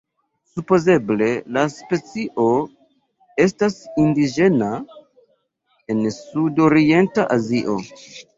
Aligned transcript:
Supozeble 0.51 1.25
la 1.57 1.65
specio 1.73 2.45
estas 3.45 3.77
indiĝena 4.05 4.71
en 5.95 6.01
sud-orienta 6.17 7.29
Azio. 7.39 7.79